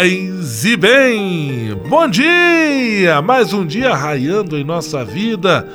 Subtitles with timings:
[0.00, 1.78] Paz e bem!
[1.86, 3.20] Bom dia!
[3.20, 5.68] Mais um dia raiando em nossa vida.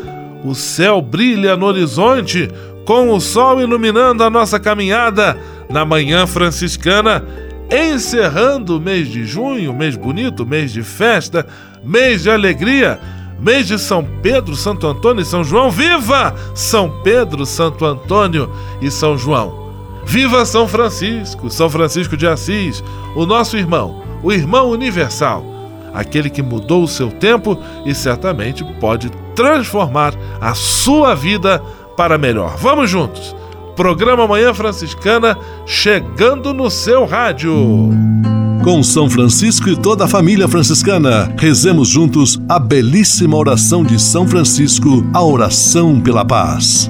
[0.44, 2.50] O céu brilha no horizonte,
[2.86, 5.38] com o sol iluminando a nossa caminhada
[5.70, 7.24] na manhã franciscana,
[7.70, 11.46] encerrando o mês de junho, mês bonito, mês de festa,
[11.84, 13.00] mês de alegria,
[13.40, 15.70] mês de São Pedro, Santo Antônio e São João.
[15.70, 19.64] Viva São Pedro, Santo Antônio e São João!
[20.04, 22.84] Viva São Francisco, São Francisco de Assis,
[23.16, 25.46] o nosso irmão, o irmão universal,
[25.94, 31.62] aquele que mudou o seu tempo e certamente pode transformar a sua vida
[31.96, 32.58] para melhor.
[32.58, 33.36] Vamos juntos!
[33.76, 37.54] Programa Manhã Franciscana chegando no seu rádio.
[38.64, 44.28] Com São Francisco e toda a família franciscana, rezemos juntos a belíssima oração de São
[44.28, 46.90] Francisco, a oração pela paz.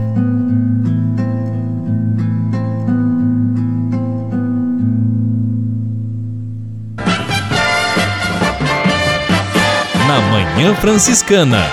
[10.11, 11.63] Na Manhã Franciscana.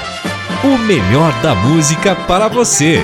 [0.62, 3.00] O melhor da música para você.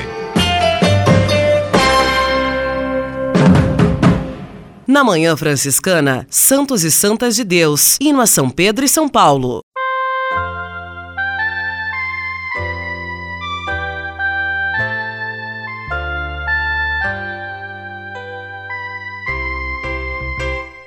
[4.87, 9.61] Na Manhã Franciscana, Santos e Santas de Deus, hino a São Pedro e São Paulo.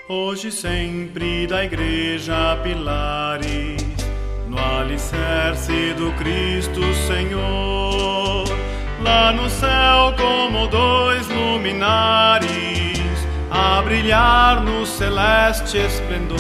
[0.08, 3.77] Hoje sempre da igreja pilares
[4.98, 8.46] alicerce do Cristo Senhor,
[9.04, 12.48] lá no céu como dois luminares,
[13.52, 16.38] a brilhar no celeste esplendor.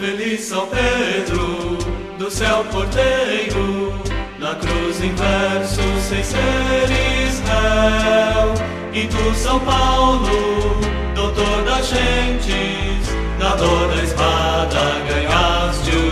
[0.00, 1.78] Feliz São Pedro,
[2.18, 3.92] do céu porteiro,
[4.38, 6.88] na cruz inverso sem ser
[7.28, 8.54] Israel,
[8.92, 10.80] e tu São Paulo,
[11.14, 16.11] doutor das gentes, na dor da espada ganhaste o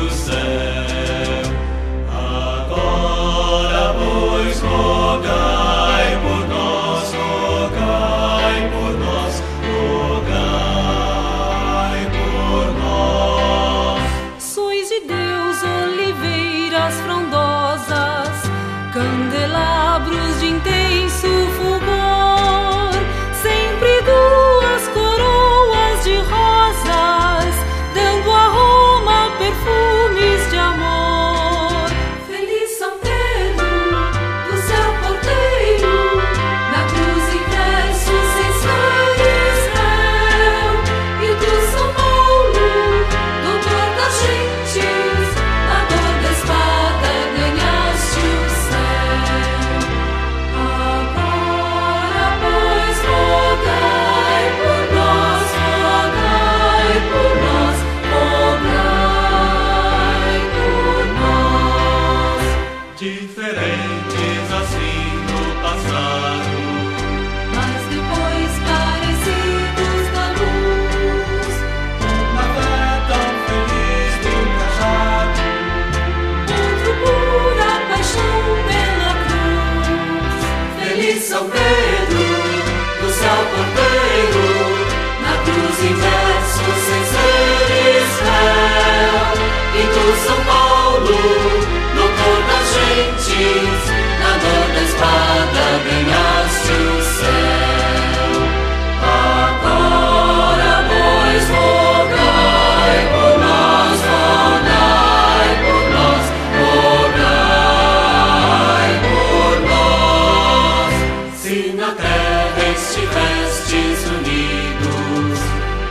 [112.73, 115.39] estivestes unidos,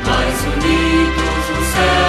[0.05, 2.08] mais unidos no céu.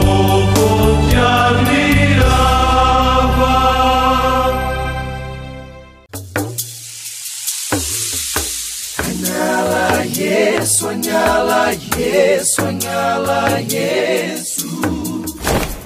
[12.43, 14.50] sonhá-la, la yeah.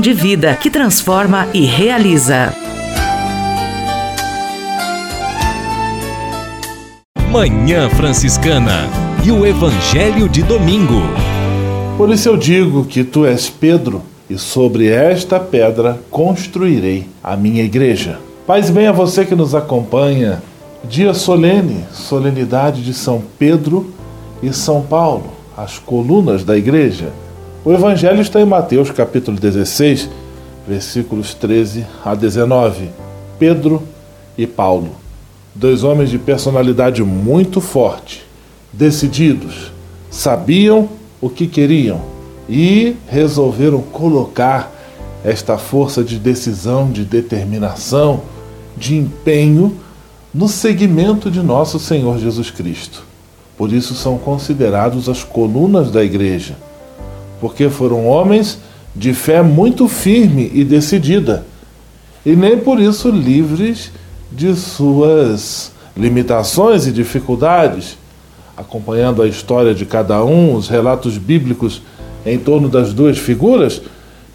[0.00, 2.54] de vida que transforma e realiza.
[7.30, 8.88] Manhã Franciscana
[9.24, 11.02] e o Evangelho de Domingo.
[11.96, 17.62] Por isso eu digo que tu és Pedro, e sobre esta pedra construirei a minha
[17.62, 18.18] igreja.
[18.46, 20.42] Paz bem a você que nos acompanha.
[20.82, 23.92] Dia solene, solenidade de São Pedro
[24.42, 27.12] e São Paulo, as colunas da igreja.
[27.62, 30.08] O evangelho está em Mateus capítulo 16,
[30.66, 32.88] versículos 13 a 19.
[33.38, 33.82] Pedro
[34.38, 34.92] e Paulo,
[35.54, 38.24] dois homens de personalidade muito forte,
[38.72, 39.70] decididos,
[40.10, 40.88] sabiam
[41.20, 42.00] o que queriam
[42.48, 44.72] e resolveram colocar
[45.22, 48.22] esta força de decisão, de determinação,
[48.74, 49.76] de empenho
[50.32, 53.04] no seguimento de nosso Senhor Jesus Cristo.
[53.58, 56.56] Por isso são considerados as colunas da igreja,
[57.40, 58.58] porque foram homens
[58.94, 61.46] de fé muito firme e decidida,
[62.24, 63.90] e nem por isso livres
[64.30, 67.98] de suas limitações e dificuldades.
[68.56, 71.82] Acompanhando a história de cada um, os relatos bíblicos
[72.26, 73.80] em torno das duas figuras,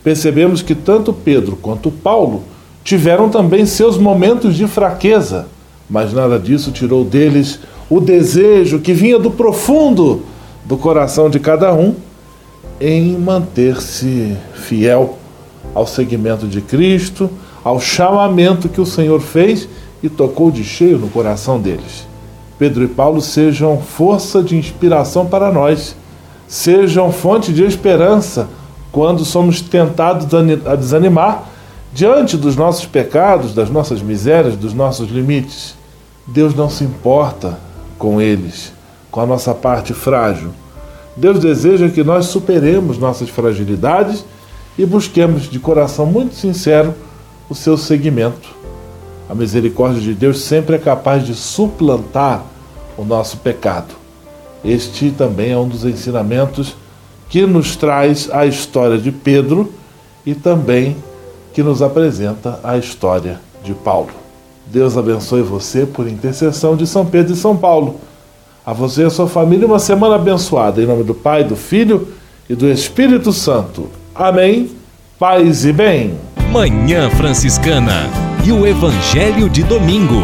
[0.04, 2.44] percebemos que tanto Pedro quanto Paulo
[2.84, 5.48] tiveram também seus momentos de fraqueza,
[5.90, 7.60] mas nada disso tirou deles
[7.90, 10.24] o desejo que vinha do profundo
[10.66, 11.96] do coração de cada um
[12.80, 15.18] em manter-se fiel
[15.74, 17.30] ao seguimento de Cristo,
[17.64, 19.68] ao chamamento que o Senhor fez
[20.04, 22.08] e tocou de cheio no coração deles.
[22.60, 25.96] Pedro e Paulo sejam força de inspiração para nós,
[26.48, 28.48] sejam fonte de esperança
[28.92, 30.28] quando somos tentados
[30.66, 31.50] a desanimar
[31.94, 35.76] diante dos nossos pecados, das nossas misérias, dos nossos limites.
[36.28, 37.58] Deus não se importa
[37.98, 38.72] com eles,
[39.12, 40.52] com a nossa parte frágil.
[41.16, 44.26] Deus deseja que nós superemos nossas fragilidades
[44.78, 46.94] e busquemos de coração muito sincero
[47.50, 48.50] o seu seguimento.
[49.30, 52.44] A misericórdia de Deus sempre é capaz de suplantar
[52.98, 53.96] o nosso pecado.
[54.64, 56.76] Este também é um dos ensinamentos
[57.30, 59.72] que nos traz a história de Pedro
[60.26, 60.98] e também
[61.54, 64.12] que nos apresenta a história de Paulo.
[64.68, 68.00] Deus abençoe você por intercessão de São Pedro e São Paulo.
[68.66, 70.82] A você e a sua família uma semana abençoada.
[70.82, 72.08] Em nome do Pai, do Filho
[72.50, 73.90] e do Espírito Santo.
[74.16, 74.72] Amém.
[75.20, 76.16] Paz e bem.
[76.52, 78.10] Manhã Franciscana
[78.44, 80.24] e o Evangelho de Domingo.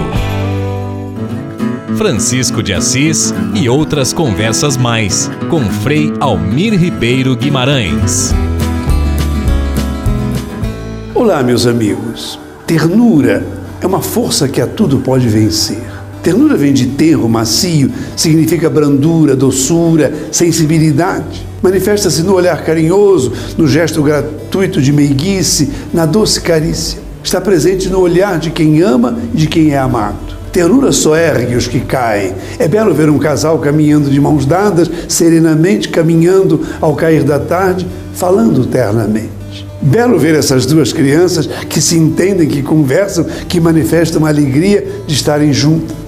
[1.96, 8.34] Francisco de Assis e outras conversas mais com Frei Almir Ribeiro Guimarães.
[11.14, 12.40] Olá, meus amigos.
[12.66, 13.46] Ternura
[13.80, 16.01] é uma força que a tudo pode vencer.
[16.24, 21.48] Ternura vem de terro, macio, significa brandura, doçura, sensibilidade.
[21.64, 27.00] Manifesta-se no olhar carinhoso, no gesto gratuito de meiguice, na doce carícia.
[27.24, 30.32] Está presente no olhar de quem ama e de quem é amado.
[30.52, 32.34] Ternura só ergue os que caem.
[32.60, 37.88] É belo ver um casal caminhando de mãos dadas, serenamente caminhando ao cair da tarde,
[38.14, 39.42] falando ternamente.
[39.82, 45.14] Belo ver essas duas crianças que se entendem, que conversam, que manifestam a alegria de
[45.16, 46.01] estarem juntas.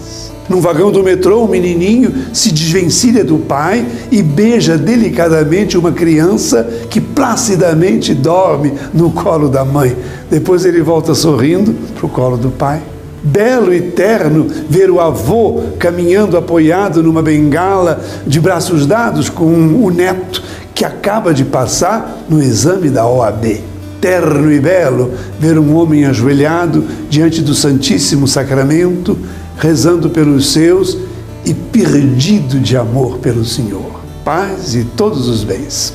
[0.49, 6.67] Num vagão do metrô, um menininho se desvencilha do pai e beija delicadamente uma criança
[6.89, 9.95] que placidamente dorme no colo da mãe.
[10.29, 12.81] Depois ele volta sorrindo para o colo do pai.
[13.23, 19.89] Belo e terno ver o avô caminhando apoiado numa bengala, de braços dados com o
[19.89, 20.43] neto
[20.75, 23.61] que acaba de passar no exame da OAB.
[24.01, 29.17] Terno e belo ver um homem ajoelhado diante do Santíssimo Sacramento,
[29.57, 30.97] rezando pelos seus
[31.45, 34.01] e perdido de amor pelo Senhor.
[34.23, 35.93] Paz e todos os bens.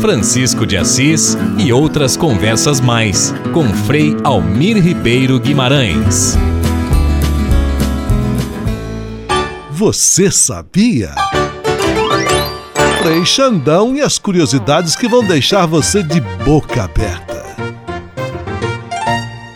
[0.00, 6.36] Francisco de Assis e outras conversas mais com Frei Almir Ribeiro Guimarães.
[9.70, 11.14] Você sabia?
[13.02, 17.27] Frei Xandão e as curiosidades que vão deixar você de boca aberta.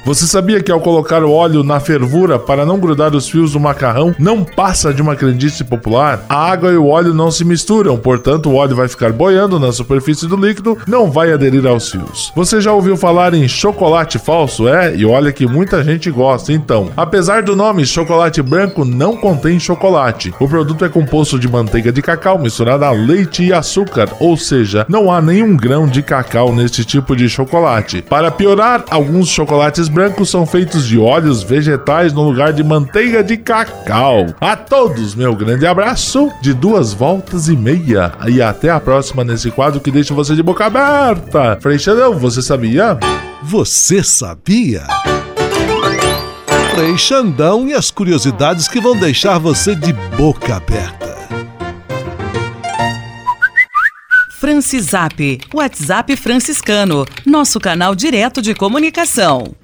[0.04, 3.60] Você sabia que ao colocar o óleo na fervura para não grudar os fios do
[3.60, 6.26] macarrão, não passa de uma crendice popular?
[6.28, 9.70] A água e o óleo não se misturam, portanto o óleo vai ficar boiando na
[9.70, 12.32] superfície do líquido, não vai aderir aos fios.
[12.34, 14.66] Você já ouviu falar em chocolate falso?
[14.66, 16.52] É, e olha que muita gente gosta.
[16.52, 20.34] Então, apesar do nome chocolate branco, não contém chocolate.
[20.40, 24.84] O produto é composto de manteiga de cacau misturada a leite e açúcar, ou seja,
[24.88, 28.02] não há nenhum grão de cacau neste tipo de chocolate.
[28.02, 33.36] Para piorar, alguns chocolates brancos são feitos de óleos vegetais no lugar de manteiga de
[33.36, 34.26] cacau.
[34.40, 38.12] A todos, meu grande abraço de duas voltas e meia.
[38.26, 41.58] E até a próxima nesse quadro que deixa você de boca aberta.
[41.60, 42.98] Freixadão, você sabia?
[43.42, 44.82] Você sabia?
[46.74, 51.12] Frei Xandão e as curiosidades que vão deixar você de boca aberta.
[54.40, 59.54] Francisap, WhatsApp franciscano, nosso canal direto de comunicação.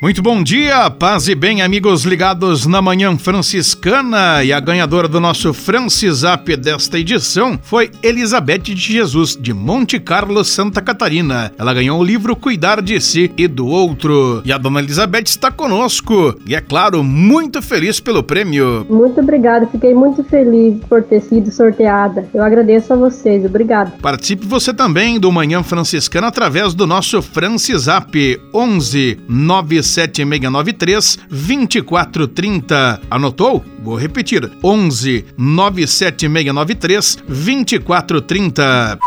[0.00, 4.44] Muito bom dia, paz e bem, amigos ligados na Manhã Franciscana.
[4.44, 10.44] E a ganhadora do nosso Francisap desta edição foi Elizabeth de Jesus, de Monte Carlo,
[10.44, 11.50] Santa Catarina.
[11.58, 14.40] Ela ganhou o livro Cuidar de Si e do Outro.
[14.44, 16.32] E a dona Elizabeth está conosco.
[16.46, 18.86] E é claro, muito feliz pelo prêmio.
[18.88, 22.24] Muito obrigada, fiquei muito feliz por ter sido sorteada.
[22.32, 23.98] Eu agradeço a vocês, obrigado.
[24.00, 33.00] Participe você também do Manhã Franciscana através do nosso Francisap 11 9 9693 2430.
[33.10, 33.64] Anotou?
[33.82, 38.98] Vou repetir: 11 97693 2430.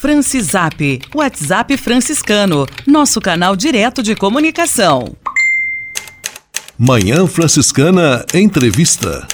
[0.00, 5.16] Francisap, WhatsApp franciscano, nosso canal direto de comunicação.
[6.78, 9.26] Manhã Franciscana Entrevista.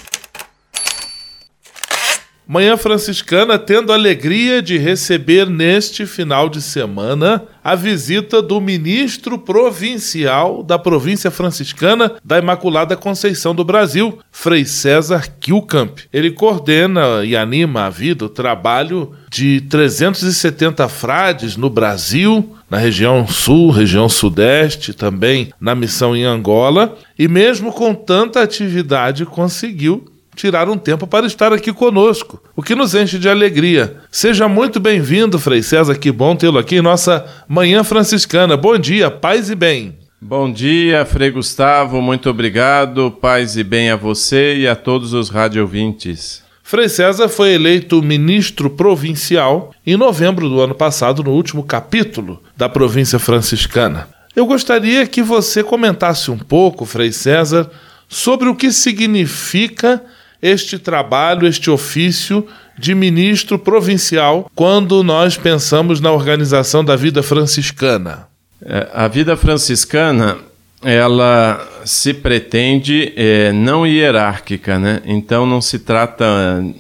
[2.53, 9.39] Manhã Franciscana tendo a alegria de receber neste final de semana a visita do ministro
[9.39, 16.01] provincial da província franciscana da Imaculada Conceição do Brasil, Frei César Kilkamp.
[16.13, 23.29] Ele coordena e anima a vida, o trabalho de 370 frades no Brasil, na região
[23.29, 30.69] sul, região sudeste, também na missão em Angola, e mesmo com tanta atividade conseguiu tirar
[30.69, 33.97] um tempo para estar aqui conosco, o que nos enche de alegria.
[34.11, 38.57] Seja muito bem-vindo, Frei César, que bom tê-lo aqui em nossa Manhã Franciscana.
[38.57, 39.99] Bom dia, paz e bem.
[40.21, 45.31] Bom dia, Frei Gustavo, muito obrigado, paz e bem a você e a todos os
[45.31, 46.43] radiovintes.
[46.63, 52.69] Frei César foi eleito ministro provincial em novembro do ano passado, no último capítulo da
[52.69, 54.09] província franciscana.
[54.37, 57.69] Eu gostaria que você comentasse um pouco, Frei César,
[58.09, 60.01] sobre o que significa
[60.43, 62.47] este trabalho, este ofício
[62.79, 68.27] de ministro provincial quando nós pensamos na organização da vida franciscana?
[68.63, 70.39] É, a vida franciscana
[70.83, 75.03] ela se pretende é, não hierárquica, né?
[75.05, 76.27] Então não se trata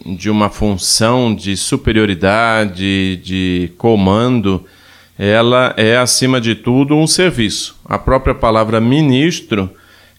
[0.06, 4.64] de uma função de superioridade, de comando.
[5.18, 7.78] Ela é acima de tudo um serviço.
[7.84, 9.70] A própria palavra ministro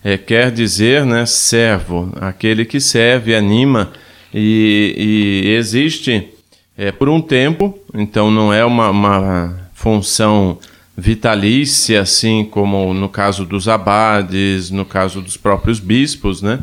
[0.03, 3.91] é, quer dizer, né, servo, aquele que serve, anima
[4.33, 6.29] e, e existe
[6.77, 7.77] é, por um tempo.
[7.93, 10.57] Então não é uma, uma função
[10.97, 16.59] vitalícia, assim como no caso dos abades, no caso dos próprios bispos, né?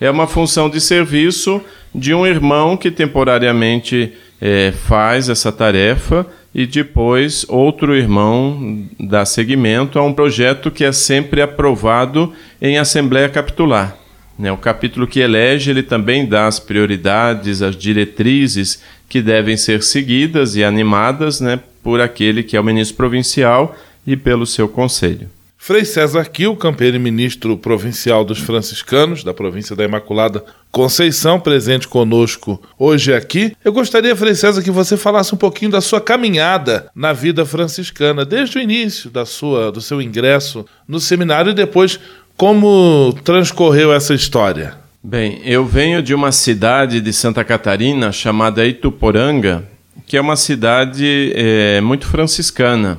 [0.00, 1.60] É uma função de serviço
[1.94, 9.98] de um irmão que temporariamente é, faz essa tarefa e depois outro irmão dá seguimento
[9.98, 13.96] a um projeto que é sempre aprovado em Assembleia Capitular.
[14.38, 14.50] Né?
[14.52, 20.54] O capítulo que elege, ele também dá as prioridades, as diretrizes que devem ser seguidas
[20.54, 25.28] e animadas né, por aquele que é o ministro provincial e pelo seu conselho.
[25.60, 31.86] Frei César Quil, campeiro e ministro provincial dos franciscanos da província da Imaculada Conceição, presente
[31.86, 33.54] conosco hoje aqui.
[33.62, 38.24] Eu gostaria, Frei César, que você falasse um pouquinho da sua caminhada na vida franciscana,
[38.24, 41.98] desde o início da sua, do seu ingresso no seminário e depois
[42.36, 44.76] como transcorreu essa história.
[45.02, 49.64] Bem, eu venho de uma cidade de Santa Catarina chamada Ituporanga,
[50.06, 52.98] que é uma cidade é, muito franciscana,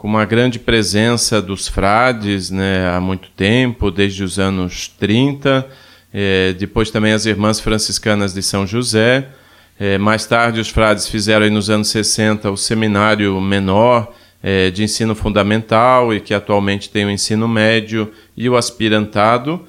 [0.00, 5.68] com uma grande presença dos frades né, há muito tempo, desde os anos 30,
[6.10, 9.28] é, depois também as irmãs franciscanas de São José.
[9.78, 14.10] É, mais tarde, os frades fizeram aí nos anos 60 o seminário menor
[14.42, 19.66] é, de ensino fundamental e que atualmente tem o ensino médio e o aspirantado.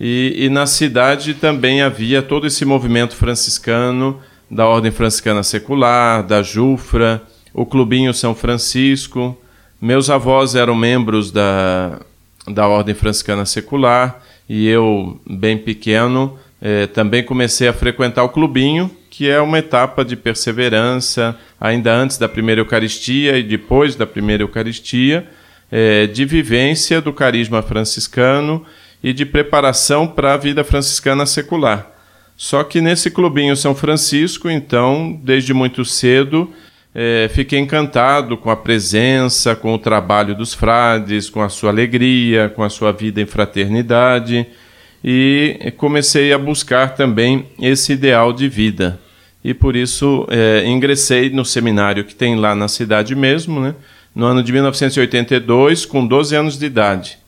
[0.00, 6.42] E, e na cidade também havia todo esse movimento franciscano da Ordem Franciscana Secular, da
[6.42, 9.38] Jufra, o Clubinho São Francisco.
[9.86, 12.00] Meus avós eram membros da,
[12.48, 18.90] da Ordem Franciscana Secular e eu, bem pequeno, eh, também comecei a frequentar o Clubinho,
[19.08, 24.42] que é uma etapa de perseverança, ainda antes da primeira Eucaristia e depois da primeira
[24.42, 25.24] Eucaristia,
[25.70, 28.66] eh, de vivência do carisma franciscano
[29.00, 31.88] e de preparação para a vida franciscana secular.
[32.36, 36.52] Só que nesse clubinho São Francisco, então, desde muito cedo,
[36.98, 42.48] é, fiquei encantado com a presença, com o trabalho dos frades, com a sua alegria,
[42.48, 44.46] com a sua vida em fraternidade
[45.04, 48.98] e comecei a buscar também esse ideal de vida.
[49.44, 53.74] E por isso é, ingressei no seminário que tem lá na cidade mesmo, né,
[54.14, 57.18] no ano de 1982, com 12 anos de idade.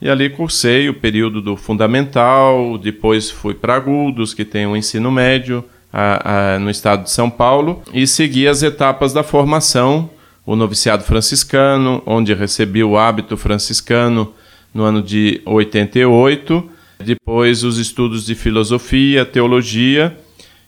[0.00, 5.10] E ali cursei o período do fundamental, depois fui para Agudos, que tem o ensino
[5.10, 10.10] médio a, a, no estado de São Paulo, e segui as etapas da formação,
[10.44, 14.32] o noviciado franciscano, onde recebi o hábito franciscano
[14.72, 16.70] no ano de 88,
[17.04, 20.16] depois os estudos de filosofia, teologia,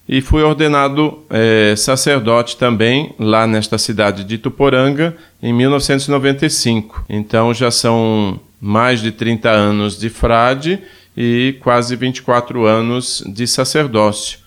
[0.09, 7.04] e fui ordenado é, sacerdote também lá nesta cidade de Tuporanga em 1995.
[7.09, 10.80] Então já são mais de 30 anos de frade
[11.16, 14.40] e quase 24 anos de sacerdócio.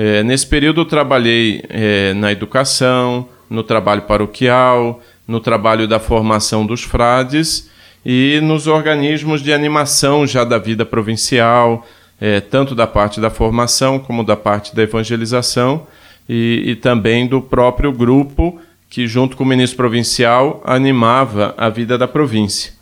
[0.00, 6.64] É, nesse período eu trabalhei é, na educação, no trabalho paroquial, no trabalho da formação
[6.64, 7.68] dos frades
[8.06, 11.84] e nos organismos de animação já da vida provincial,
[12.20, 15.84] é, tanto da parte da formação como da parte da evangelização
[16.28, 21.98] e, e também do próprio grupo que, junto com o ministro provincial, animava a vida
[21.98, 22.72] da província.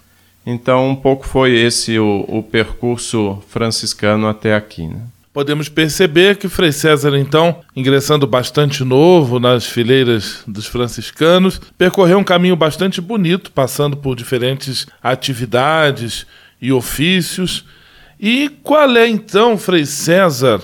[0.44, 4.86] Então, um pouco foi esse o, o percurso franciscano até aqui.
[4.86, 5.00] Né?
[5.36, 12.24] Podemos perceber que Frei César, então, ingressando bastante novo nas fileiras dos franciscanos, percorreu um
[12.24, 16.26] caminho bastante bonito, passando por diferentes atividades
[16.58, 17.66] e ofícios.
[18.18, 20.58] E qual é, então, Frei César,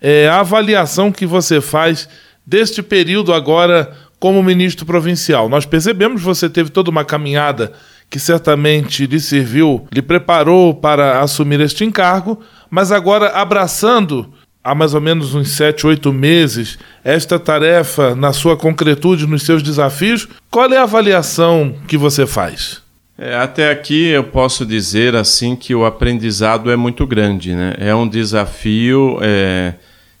[0.00, 2.08] é, a avaliação que você faz
[2.46, 5.48] deste período agora como ministro provincial?
[5.48, 7.72] Nós percebemos que você teve toda uma caminhada
[8.08, 12.38] que certamente lhe serviu, lhe preparou para assumir este encargo,
[12.72, 14.32] mas agora abraçando
[14.64, 19.62] há mais ou menos uns sete, oito meses esta tarefa na sua concretude, nos seus
[19.62, 22.80] desafios, qual é a avaliação que você faz?
[23.18, 27.74] É, até aqui eu posso dizer assim que o aprendizado é muito grande, né?
[27.76, 29.74] É um desafio é,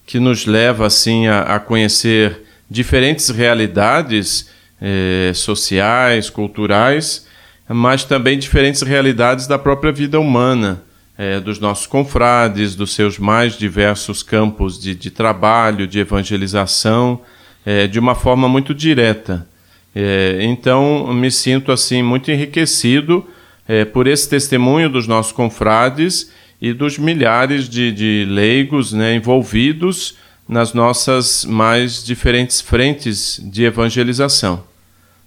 [0.04, 7.26] que nos leva assim a, a conhecer diferentes realidades é, sociais, culturais
[7.68, 10.82] mas também diferentes realidades da própria vida humana,
[11.16, 17.20] é, dos nossos confrades, dos seus mais diversos campos de, de trabalho, de evangelização,
[17.64, 19.46] é, de uma forma muito direta.
[19.94, 23.26] É, então, me sinto assim muito enriquecido
[23.68, 30.16] é, por esse testemunho dos nossos confrades e dos milhares de, de leigos né, envolvidos
[30.48, 34.64] nas nossas mais diferentes frentes de evangelização.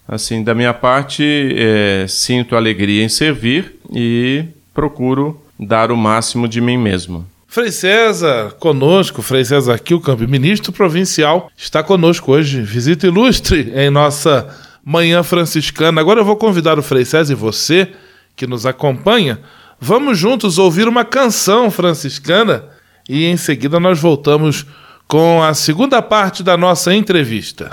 [0.08, 6.60] Assim, da minha parte, é, sinto alegria em servir e procuro dar o máximo de
[6.60, 7.26] mim mesmo.
[7.48, 12.62] Frei César, conosco, Frei César Kilcamp, ministro provincial, está conosco hoje.
[12.62, 14.48] Visita ilustre em nossa
[14.84, 16.02] manhã franciscana.
[16.02, 17.94] Agora eu vou convidar o Frei César e você,
[18.36, 19.40] que nos acompanha,
[19.80, 22.66] vamos juntos ouvir uma canção franciscana
[23.08, 24.66] e em seguida nós voltamos
[25.08, 27.70] com a segunda parte da nossa entrevista.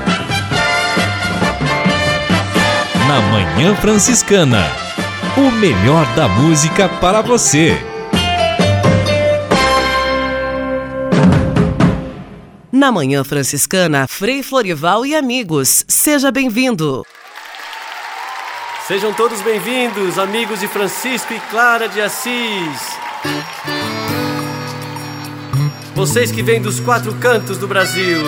[3.08, 4.64] Na Manhã Franciscana,
[5.36, 7.74] o melhor da música para você.
[12.70, 17.06] Na Manhã Franciscana, Frei Florival e amigos, seja bem-vindo.
[18.86, 22.98] Sejam todos bem-vindos, amigos de Francisco e Clara de Assis.
[25.94, 28.20] Vocês que vêm dos quatro cantos do Brasil,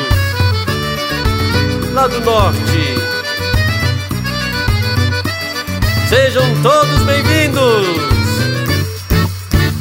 [1.93, 2.94] lá do norte.
[6.15, 7.87] Sejam todos bem-vindos.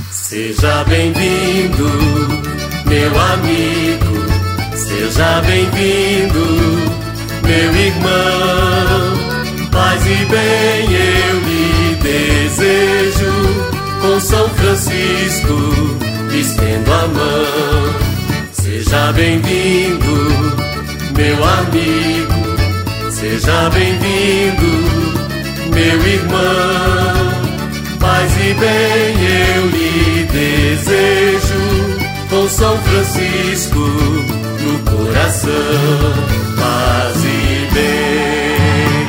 [0.10, 1.88] Seja bem-vindo,
[2.88, 4.76] meu amigo.
[4.76, 6.44] Seja bem-vindo,
[7.44, 9.70] meu irmão.
[9.72, 13.32] Paz e bem eu lhe desejo.
[14.02, 16.00] Com São Francisco,
[16.34, 17.94] estendo a mão.
[18.54, 20.16] Seja bem-vindo,
[21.16, 22.54] meu amigo.
[23.12, 24.93] Seja bem-vindo,
[25.74, 27.44] meu irmão.
[28.00, 29.16] Paz e bem
[29.56, 31.64] eu lhe desejo.
[32.30, 35.52] Com São Francisco no coração.
[36.58, 39.08] Paz e bem.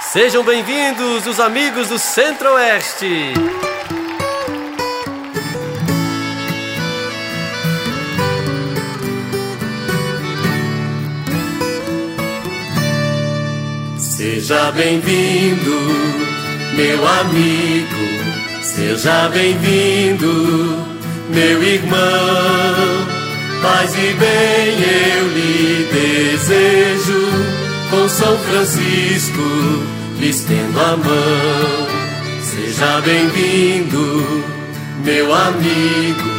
[0.00, 3.34] Sejam bem-vindos os amigos do Centro-Oeste.
[14.46, 15.76] Seja bem-vindo,
[16.76, 18.62] meu amigo.
[18.62, 20.86] Seja bem-vindo,
[21.30, 21.98] meu irmão.
[23.60, 24.76] Paz e bem
[25.18, 27.26] eu lhe desejo.
[27.90, 29.82] Com São Francisco
[30.20, 31.88] lhe estendo a mão.
[32.40, 34.44] Seja bem-vindo,
[35.04, 36.30] meu amigo.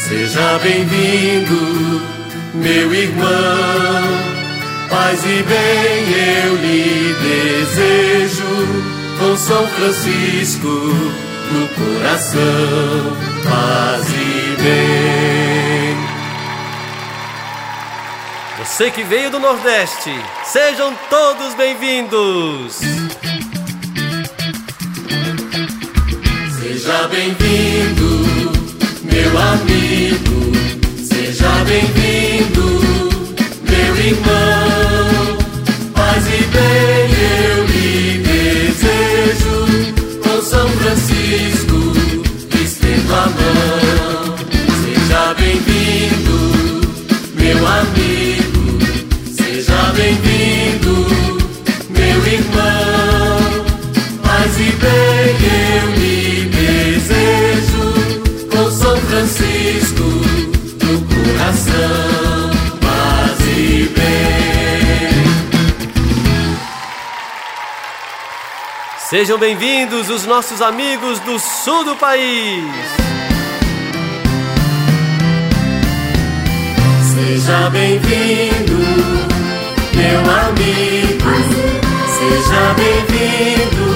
[0.00, 2.02] Seja bem-vindo,
[2.54, 4.35] meu irmão.
[4.88, 8.44] Paz e bem eu lhe desejo.
[9.18, 13.16] Com São Francisco no coração.
[13.44, 15.36] Paz e bem.
[18.58, 20.12] Você que veio do Nordeste,
[20.44, 22.78] sejam todos bem-vindos.
[26.60, 28.52] Seja bem-vindo,
[29.04, 30.52] meu amigo.
[31.02, 32.80] Seja bem-vindo,
[33.62, 34.75] meu irmão.
[36.76, 39.66] Eu lhe desejo.
[40.42, 41.78] São Francisco,
[42.62, 44.36] estendo a mão.
[44.84, 45.75] Seja bem-vindo,
[69.08, 72.64] Sejam bem-vindos os nossos amigos do sul do país.
[77.14, 78.74] Seja bem-vindo,
[79.94, 81.30] meu amigo.
[82.18, 83.86] Seja bem-vindo,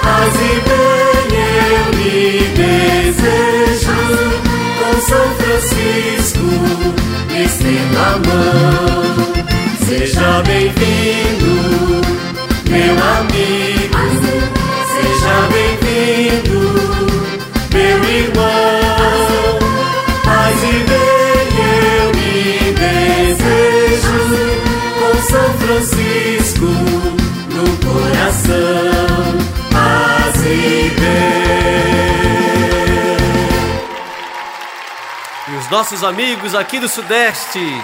[0.00, 1.28] Paz e bem
[1.74, 3.98] eu lhe desejo.
[4.78, 6.46] Com São Francisco,
[7.34, 9.37] estendo a mão.
[9.88, 12.04] Seja bem-vindo,
[12.68, 14.04] meu amigo.
[14.92, 16.60] Seja bem-vindo,
[17.72, 19.58] meu irmão.
[20.22, 24.20] Paz e bem eu lhe desejo.
[24.98, 26.68] Com São Francisco
[27.54, 29.38] no coração.
[29.72, 31.48] Paz e bem.
[35.48, 37.80] E os nossos amigos aqui do Sudeste.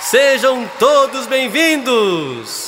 [0.00, 2.67] Sejam todos bem-vindos!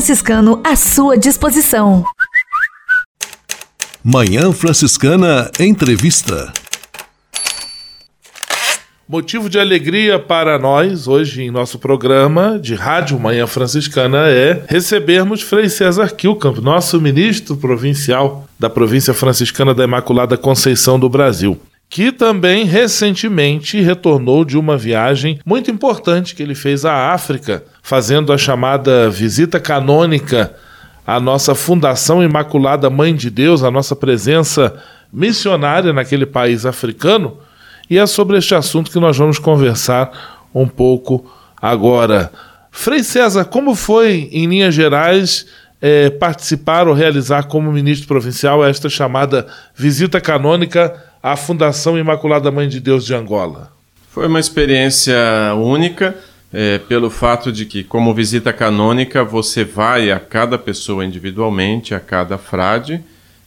[0.63, 2.03] à sua disposição.
[4.03, 6.51] Manhã Franciscana Entrevista.
[9.07, 15.43] Motivo de alegria para nós, hoje em nosso programa de Rádio Manhã Franciscana, é recebermos
[15.43, 21.59] Frei César Kilkamp, nosso ministro provincial da província franciscana da Imaculada Conceição do Brasil,
[21.91, 28.31] que também recentemente retornou de uma viagem muito importante que ele fez à África, fazendo
[28.31, 30.55] a chamada visita canônica
[31.05, 34.73] à nossa Fundação Imaculada Mãe de Deus, a nossa presença
[35.11, 37.37] missionária naquele país africano.
[37.89, 41.29] E é sobre este assunto que nós vamos conversar um pouco
[41.61, 42.31] agora.
[42.71, 45.45] Frei César, como foi, em linhas gerais,
[45.81, 52.67] eh, participar ou realizar como ministro provincial esta chamada visita canônica à Fundação Imaculada Mãe
[52.67, 53.71] de Deus de Angola?
[54.09, 55.15] Foi uma experiência
[55.55, 56.15] única,
[56.51, 61.99] é, pelo fato de que, como visita canônica, você vai a cada pessoa individualmente, a
[61.99, 63.01] cada frade.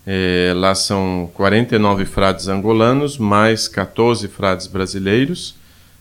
[0.06, 5.54] É, lá são 49 frades angolanos, mais 14 frades brasileiros.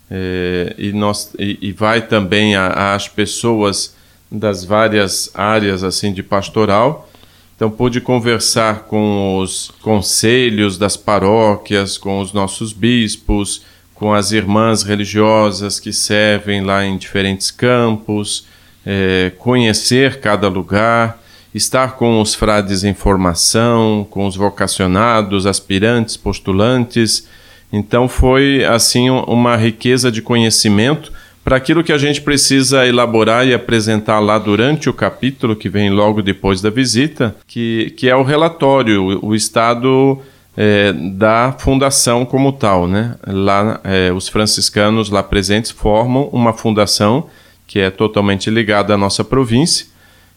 [0.10, 3.96] É, e, nós, e, e vai também às pessoas
[4.32, 7.10] das várias áreas assim de pastoral.
[7.56, 13.62] Então pude conversar com os conselhos das paróquias, com os nossos bispos,
[13.94, 18.46] com as irmãs religiosas que servem lá em diferentes campos,
[18.86, 21.22] é, conhecer cada lugar,
[21.54, 27.28] estar com os frades em formação, com os vocacionados, aspirantes, postulantes.
[27.72, 31.14] Então foi assim uma riqueza de conhecimento
[31.44, 35.90] para aquilo que a gente precisa elaborar e apresentar lá durante o capítulo que vem
[35.90, 40.20] logo depois da visita, que, que é o relatório, o, estado
[40.56, 43.16] é, da fundação como tal, né?
[43.28, 47.28] Lá é, os franciscanos lá presentes formam uma fundação
[47.68, 49.88] que é totalmente ligada à nossa província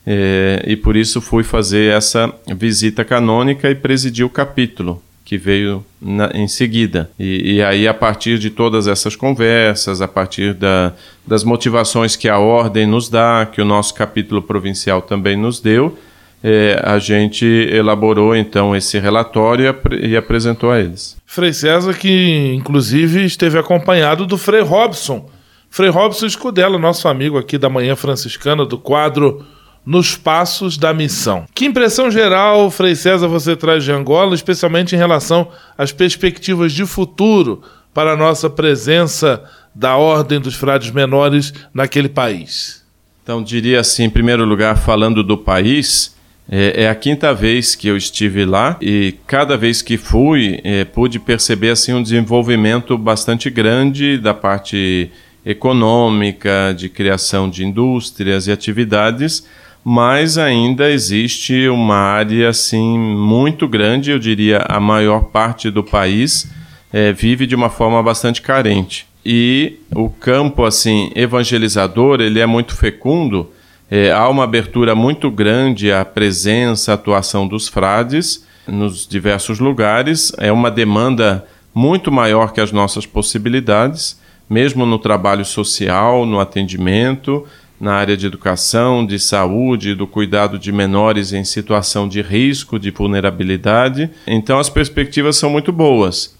[0.04, 5.84] é, e por isso fui fazer essa visita canônica e presidi o capítulo que veio
[6.00, 7.10] na, em seguida.
[7.18, 10.92] E, e, aí, a partir de todas essas conversas, a partir da,
[11.26, 15.98] das motivações que a ordem nos dá, que o nosso capítulo provincial também nos deu,
[16.44, 21.16] é, a gente elaborou então esse relatório e, e apresentou a eles.
[21.26, 25.28] Frei César, que inclusive esteve acompanhado do Frei Robson.
[25.68, 29.44] Frei Robson Escudela, nosso amigo aqui da Manhã Franciscana, do quadro
[29.86, 31.46] nos passos da missão.
[31.54, 36.84] Que impressão geral, Frei César, você traz de Angola, especialmente em relação às perspectivas de
[36.84, 37.62] futuro
[37.94, 42.84] para a nossa presença da Ordem dos Frades Menores naquele país?
[43.22, 46.16] Então, diria assim, em primeiro lugar, falando do país,
[46.48, 50.84] é, é, a quinta vez que eu estive lá e cada vez que fui é,
[50.84, 55.10] pude perceber assim um desenvolvimento bastante grande da parte
[55.44, 59.44] econômica, de criação de indústrias e atividades,
[59.88, 66.50] mas ainda existe uma área assim muito grande, eu diria a maior parte do país
[66.92, 69.06] é, vive de uma forma bastante carente.
[69.24, 73.48] E o campo assim evangelizador ele é muito fecundo.
[73.88, 80.32] É, há uma abertura muito grande à presença, à atuação dos frades nos diversos lugares.
[80.38, 84.20] É uma demanda muito maior que as nossas possibilidades,
[84.50, 87.46] mesmo no trabalho social, no atendimento
[87.80, 92.90] na área de educação, de saúde, do cuidado de menores em situação de risco, de
[92.90, 94.10] vulnerabilidade.
[94.26, 96.34] Então as perspectivas são muito boas.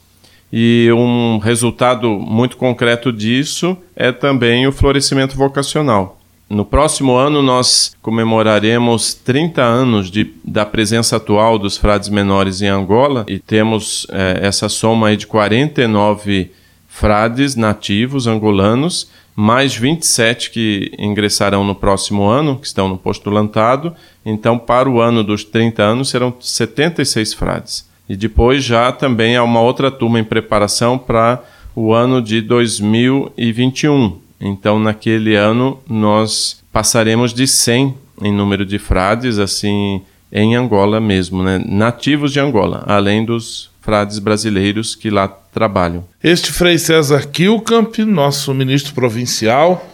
[0.53, 6.21] E um resultado muito concreto disso é também o florescimento vocacional.
[6.49, 12.69] No próximo ano, nós comemoraremos 30 anos de, da presença atual dos frades menores em
[12.69, 16.53] Angola e temos é, essa soma aí de 49
[16.87, 23.95] frades nativos angolanos mais 27 que ingressarão no próximo ano, que estão no postulantado.
[24.25, 27.87] Então, para o ano dos 30 anos, serão 76 frades.
[28.09, 31.43] E depois já também há uma outra turma em preparação para
[31.75, 34.19] o ano de 2021.
[34.41, 40.01] Então, naquele ano, nós passaremos de 100 em número de frades, assim,
[40.33, 41.63] em Angola mesmo, né?
[41.67, 46.05] nativos de Angola, além dos frades brasileiros que lá trabalham.
[46.23, 49.91] Este Frei César Kilkamp, nosso ministro provincial,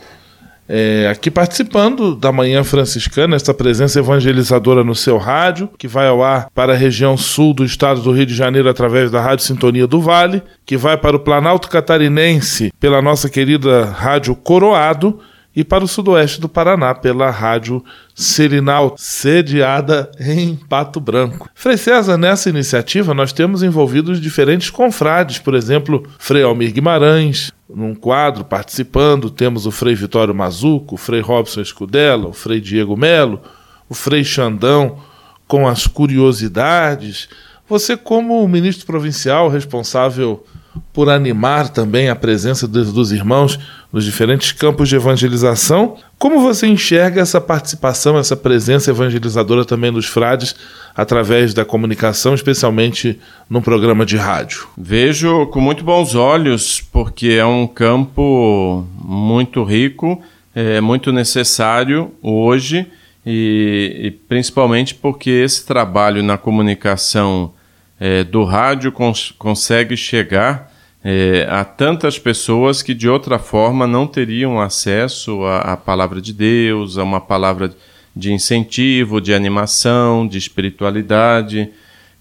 [0.68, 6.20] é, aqui participando da Manhã Franciscana, esta presença evangelizadora no seu rádio, que vai ao
[6.20, 9.86] ar para a região sul do estado do Rio de Janeiro através da Rádio Sintonia
[9.86, 15.20] do Vale, que vai para o Planalto Catarinense pela nossa querida Rádio Coroado
[15.54, 17.84] e para o sudoeste do Paraná pela Rádio
[18.14, 21.48] Selinal, sediada em Pato Branco.
[21.54, 27.94] Frei César, nessa iniciativa nós temos envolvidos diferentes confrades, por exemplo, Frei Almir Guimarães, num
[27.94, 33.40] quadro participando, temos o Frei Vitório Mazuco, o Frei Robson Escudella, o Frei Diego Melo,
[33.88, 34.98] o Frei Xandão
[35.46, 37.28] com as curiosidades.
[37.68, 40.44] Você, como ministro provincial responsável
[40.92, 43.58] por animar também a presença dos, irmãos
[43.92, 45.96] nos diferentes campos de evangelização.
[46.18, 50.56] Como você enxerga essa participação, essa presença evangelizadora também dos frades
[50.96, 53.20] através da comunicação, especialmente
[53.50, 54.66] num programa de rádio?
[54.78, 60.22] Vejo com muito bons olhos, porque é um campo muito rico,
[60.54, 62.86] é muito necessário hoje
[63.26, 67.52] e, e principalmente porque esse trabalho na comunicação
[68.00, 70.71] é, do rádio cons consegue chegar
[71.04, 76.32] é, a tantas pessoas que de outra forma não teriam acesso à, à, palavra de
[76.32, 77.74] Deus, a uma palavra
[78.14, 81.70] de incentivo, de animação, de espiritualidade.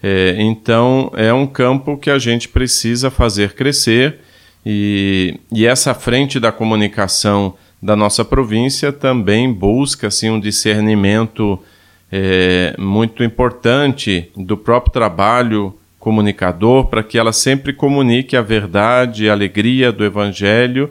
[0.01, 4.19] É, então é um campo que a gente precisa fazer crescer
[4.65, 11.59] e, e essa frente da comunicação da nossa província também busca assim, um discernimento
[12.11, 19.33] é, muito importante do próprio trabalho comunicador para que ela sempre comunique a verdade, a
[19.33, 20.89] alegria do Evangelho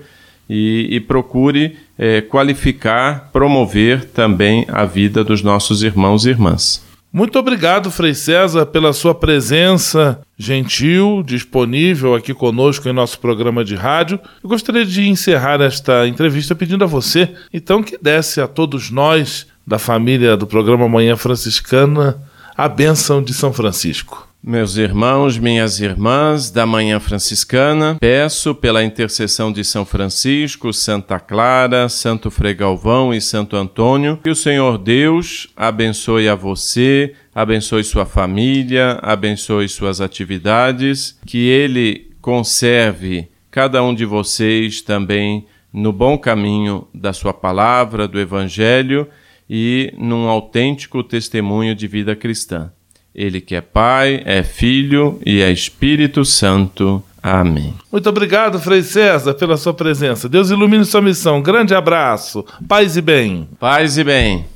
[0.48, 6.88] e, e procure é, qualificar, promover também a vida dos nossos irmãos e irmãs.
[7.12, 13.74] Muito obrigado, Frei César, pela sua presença gentil, disponível aqui conosco em nosso programa de
[13.74, 14.18] rádio.
[14.40, 19.48] Eu gostaria de encerrar esta entrevista pedindo a você, então, que desse a todos nós
[19.66, 22.16] da família do programa Manhã Franciscana
[22.56, 24.29] a bênção de São Francisco.
[24.42, 31.90] Meus irmãos, minhas irmãs da Manhã Franciscana, peço pela intercessão de São Francisco, Santa Clara,
[31.90, 38.06] Santo Frei Galvão e Santo Antônio, que o Senhor Deus abençoe a você, abençoe sua
[38.06, 46.88] família, abençoe suas atividades, que Ele conserve cada um de vocês também no bom caminho
[46.94, 49.06] da sua palavra, do Evangelho
[49.50, 52.72] e num autêntico testemunho de vida cristã.
[53.14, 57.02] Ele que é Pai, é Filho e é Espírito Santo.
[57.22, 57.74] Amém.
[57.92, 60.28] Muito obrigado, Frei César, pela sua presença.
[60.28, 61.42] Deus ilumine sua missão.
[61.42, 62.44] Grande abraço.
[62.66, 63.48] Paz e bem.
[63.58, 64.46] Paz e bem.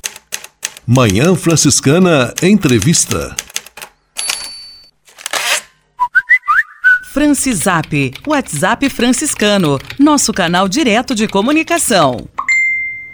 [0.87, 3.35] Manhã Franciscana Entrevista.
[7.15, 12.27] Francisap, WhatsApp franciscano, nosso canal direto de comunicação.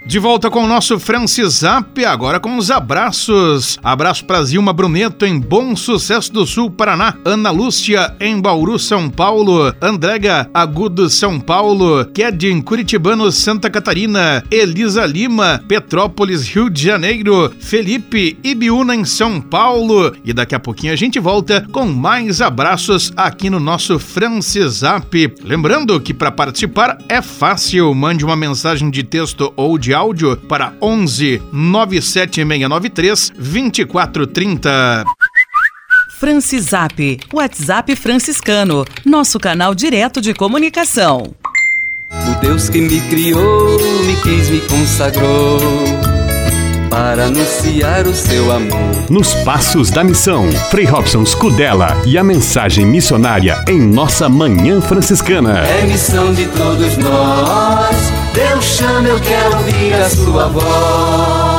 [0.03, 3.77] De volta com o nosso Francisap, agora com os abraços.
[3.83, 7.13] Abraço para Zilma Bruneto em Bom Sucesso do Sul, Paraná.
[7.23, 9.73] Ana Lúcia em Bauru, São Paulo.
[9.79, 12.03] Andrega Agudo, São Paulo.
[12.05, 14.43] Kedin Curitibano, Santa Catarina.
[14.49, 17.53] Elisa Lima, Petrópolis, Rio de Janeiro.
[17.59, 20.13] Felipe Ibiúna em São Paulo.
[20.25, 25.13] E daqui a pouquinho a gente volta com mais abraços aqui no nosso Francisap.
[25.43, 30.37] Lembrando que para participar é fácil, mande uma mensagem de texto ou de de áudio
[30.37, 35.03] para 11 97693 2430.
[36.17, 41.35] Francisap, WhatsApp franciscano, nosso canal direto de comunicação.
[42.09, 45.59] O Deus que me criou, me quis, me consagrou
[46.89, 49.09] para anunciar o seu amor.
[49.09, 55.59] Nos Passos da Missão, Frei Robson Scudella e a mensagem missionária em nossa Manhã Franciscana.
[55.59, 58.20] É missão de todos nós.
[58.33, 61.51] Deus chama, eu quero ouvir a sua voz.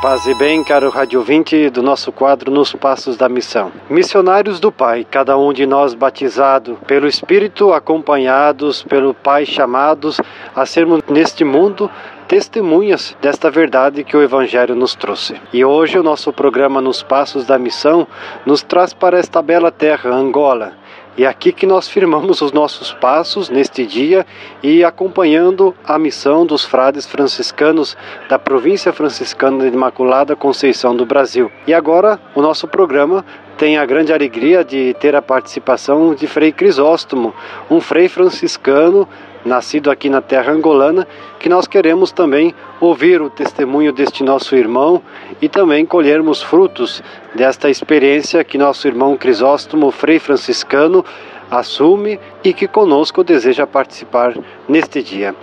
[0.00, 3.70] Paz e bem, caro rádio ouvinte do nosso quadro Nos Passos da Missão.
[3.90, 10.18] Missionários do Pai, cada um de nós batizado pelo Espírito, acompanhados pelo Pai, chamados
[10.56, 11.90] a sermos neste mundo
[12.26, 15.34] testemunhas desta verdade que o Evangelho nos trouxe.
[15.52, 18.06] E hoje o nosso programa Nos Passos da Missão
[18.46, 20.79] nos traz para esta bela terra, Angola.
[21.16, 24.24] E é aqui que nós firmamos os nossos passos neste dia
[24.62, 27.96] e acompanhando a missão dos frades franciscanos
[28.28, 31.50] da província franciscana de Imaculada Conceição do Brasil.
[31.66, 33.24] E agora o nosso programa
[33.56, 37.34] tem a grande alegria de ter a participação de Frei Crisóstomo,
[37.70, 39.08] um frei franciscano
[39.44, 41.06] nascido aqui na terra angolana,
[41.38, 45.02] que nós queremos também ouvir o testemunho deste nosso irmão
[45.40, 47.02] e também colhermos frutos
[47.34, 51.04] desta experiência que nosso irmão Crisóstomo, frei franciscano,
[51.50, 54.34] assume e que conosco deseja participar
[54.68, 55.34] neste dia.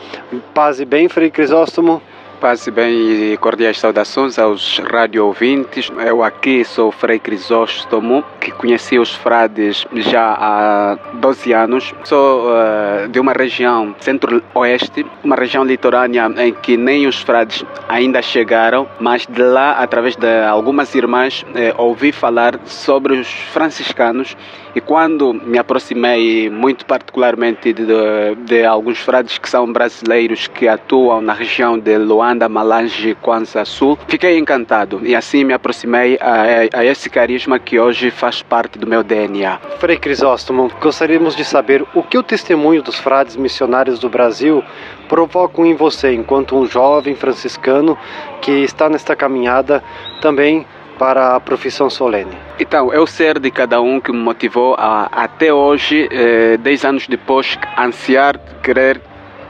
[0.53, 2.01] Paz e bem, frei Crisóstomo.
[2.39, 5.91] Paz e bem e cordiais saudações aos radio ouvintes.
[6.05, 11.95] Eu aqui sou Frei Crisóstomo, que conheci os frades já há 12 anos.
[12.03, 18.21] Sou uh, de uma região centro-oeste, uma região litorânea em que nem os frades ainda
[18.21, 24.35] chegaram, mas de lá, através de algumas irmãs, eh, ouvi falar sobre os franciscanos
[24.77, 30.67] e quando me aproximei muito particularmente de, de, de alguns frades que são brasileiros que
[30.67, 36.80] atuam na região de Luanda, Malange, Kwanza Sul, fiquei encantado e assim me aproximei a,
[36.80, 39.59] a esse carisma que hoje faz parte do meu DNA.
[39.80, 44.63] Frei Crisóstomo, gostaríamos de saber o que o testemunho dos frades missionários do Brasil
[45.07, 47.97] provocam em você, enquanto um jovem franciscano
[48.41, 49.84] que está nesta caminhada
[50.21, 50.65] também
[50.97, 52.38] para a profissão solene?
[52.59, 56.84] Então, é o ser de cada um que me motivou a, até hoje, eh, dez
[56.84, 58.99] anos depois, ansiar, querer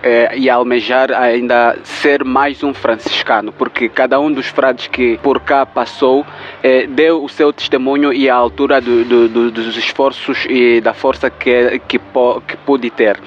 [0.08, 5.42] eh, e almejar ainda ser mais um franciscano, porque cada um dos frades que por
[5.42, 6.26] cá passou
[6.64, 10.94] eh, deu o seu testemunho e a altura do, do, do, dos esforços e da
[10.94, 13.20] força que, que, que pude ter.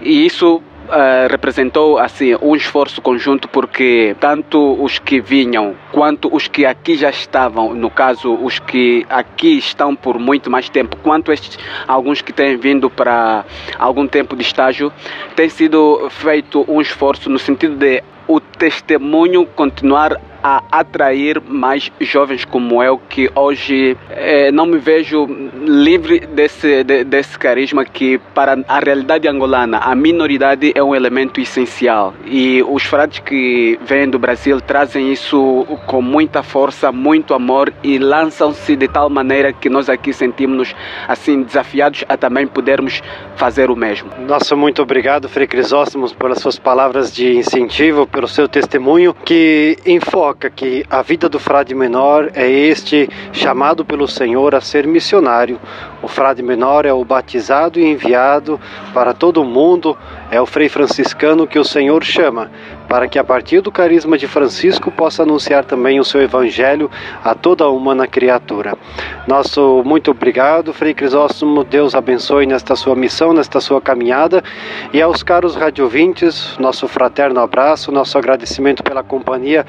[0.00, 6.46] E isso Uh, representou assim um esforço conjunto porque tanto os que vinham quanto os
[6.46, 11.32] que aqui já estavam, no caso os que aqui estão por muito mais tempo, quanto
[11.32, 11.58] estes
[11.88, 13.46] alguns que têm vindo para
[13.78, 14.92] algum tempo de estágio,
[15.34, 22.44] tem sido feito um esforço no sentido de o testemunho continuar a atrair mais jovens
[22.44, 25.26] como eu que hoje eh, não me vejo
[25.64, 31.40] livre desse de, desse carisma que para a realidade angolana a minoridade é um elemento
[31.40, 37.72] essencial e os frades que vêm do Brasil trazem isso com muita força, muito amor
[37.82, 40.74] e lançam-se de tal maneira que nós aqui sentimos-nos
[41.08, 43.02] assim desafiados a também podermos
[43.34, 44.10] fazer o mesmo.
[44.28, 50.33] Nossa, muito obrigado, Frei Crisóstomos, pelas suas palavras de incentivo, pelo seu testemunho que enfoca
[50.50, 55.60] que a vida do frade menor é este chamado pelo Senhor a ser missionário.
[56.02, 58.60] O frade menor é o batizado e enviado
[58.92, 59.96] para todo o mundo,
[60.30, 62.50] é o frei franciscano que o Senhor chama,
[62.94, 66.88] para que a partir do carisma de Francisco possa anunciar também o seu evangelho
[67.24, 68.78] a toda a humana criatura.
[69.26, 74.44] Nosso muito obrigado, Frei Crisóstomo, Deus abençoe nesta sua missão, nesta sua caminhada,
[74.92, 79.66] e aos caros radiovintes, nosso fraterno abraço, nosso agradecimento pela companhia,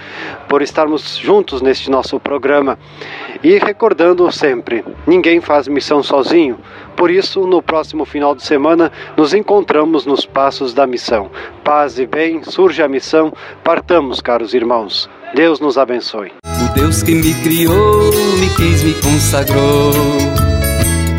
[0.48, 2.78] por estarmos juntos neste nosso programa.
[3.44, 6.60] E recordando sempre, ninguém faz missão sozinho,
[6.96, 11.30] por isso, no próximo final de semana, nos encontramos nos passos da missão.
[11.64, 13.34] Paz e bem, surge a missão,
[13.64, 15.10] partamos, caros irmãos.
[15.34, 16.32] Deus nos abençoe.
[16.46, 19.92] O Deus que me criou, me quis, me consagrou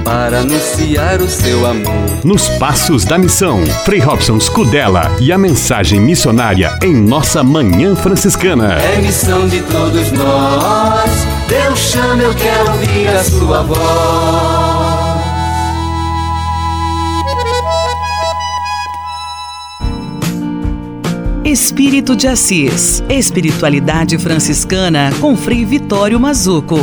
[0.07, 1.93] para anunciar o seu amor.
[2.25, 8.75] Nos Passos da Missão, Frei Robson Scudella e a mensagem missionária em nossa Manhã Franciscana.
[8.75, 11.11] É missão de todos nós.
[11.49, 14.66] Deus chama, eu quero ouvir a sua voz.
[21.47, 23.05] Espírito de Assis.
[23.09, 26.77] Espiritualidade franciscana com Frei Vitório Mazuco.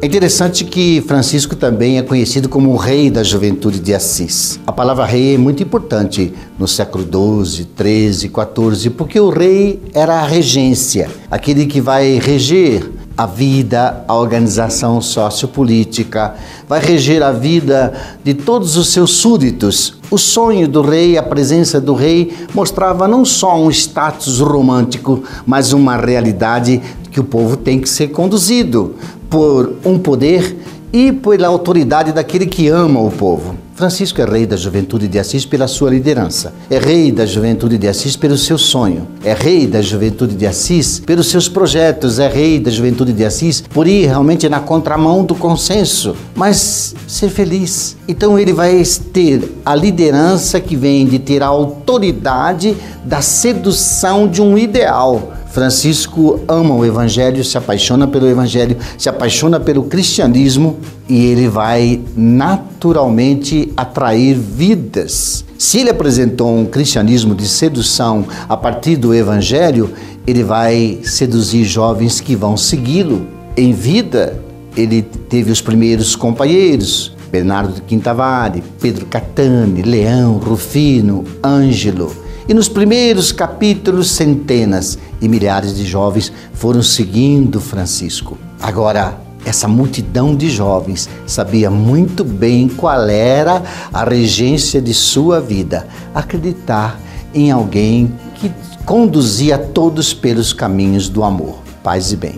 [0.00, 4.60] É interessante que Francisco também é conhecido como o rei da juventude de Assis.
[4.64, 10.20] A palavra rei é muito importante no século XII, XIII, XIV, porque o rei era
[10.20, 12.88] a regência, aquele que vai reger
[13.18, 16.36] a vida, a organização sociopolítica,
[16.68, 17.92] vai reger a vida
[18.22, 19.98] de todos os seus súditos.
[20.08, 25.72] O sonho do rei, a presença do rei, mostrava não só um status romântico, mas
[25.72, 28.94] uma realidade que o povo tem que ser conduzido
[29.28, 30.56] por um poder
[30.92, 33.56] e pela autoridade daquele que ama o povo.
[33.78, 37.86] Francisco é rei da juventude de Assis pela sua liderança, é rei da juventude de
[37.86, 42.58] Assis pelo seu sonho, é rei da juventude de Assis pelos seus projetos, é rei
[42.58, 47.96] da juventude de Assis por ir realmente na contramão do consenso, mas ser feliz.
[48.08, 54.42] Então ele vai ter a liderança que vem de ter a autoridade da sedução de
[54.42, 55.37] um ideal.
[55.50, 60.78] Francisco ama o Evangelho, se apaixona pelo Evangelho, se apaixona pelo cristianismo
[61.08, 65.44] e ele vai naturalmente atrair vidas.
[65.58, 69.90] Se ele apresentou um cristianismo de sedução a partir do Evangelho,
[70.26, 73.26] ele vai seduzir jovens que vão segui-lo.
[73.56, 74.40] Em vida,
[74.76, 82.27] ele teve os primeiros companheiros, Bernardo de Quintavare, Pedro Catani, Leão, Rufino, Ângelo.
[82.48, 88.38] E nos primeiros capítulos, centenas e milhares de jovens foram seguindo Francisco.
[88.58, 95.86] Agora, essa multidão de jovens sabia muito bem qual era a regência de sua vida:
[96.14, 96.98] acreditar
[97.34, 98.50] em alguém que
[98.86, 101.58] conduzia todos pelos caminhos do amor.
[101.82, 102.36] Paz e bem.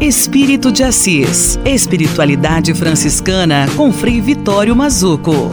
[0.00, 1.58] Espírito de Assis.
[1.64, 5.50] Espiritualidade franciscana com Frei Vitório Mazuco.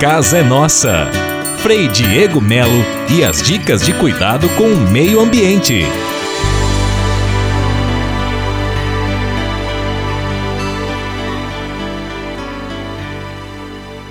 [0.00, 1.10] Casa é nossa.
[1.58, 2.82] Frei Diego Melo
[3.14, 5.82] e as dicas de cuidado com o meio ambiente.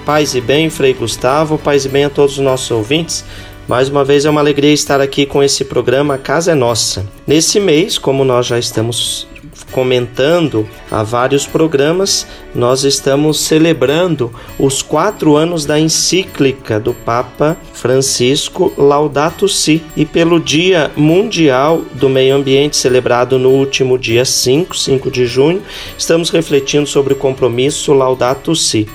[0.05, 3.25] Paz e bem, Frei Gustavo, paz e bem a todos os nossos ouvintes.
[3.67, 7.03] Mais uma vez é uma alegria estar aqui com esse programa Casa é Nossa.
[7.25, 9.27] Nesse mês, como nós já estamos
[9.71, 18.73] comentando há vários programas, nós estamos celebrando os quatro anos da encíclica do Papa Francisco
[18.77, 25.11] Laudato Si e pelo Dia Mundial do Meio Ambiente, celebrado no último dia 5, 5
[25.11, 25.61] de junho,
[25.97, 28.87] estamos refletindo sobre o compromisso Laudato Si.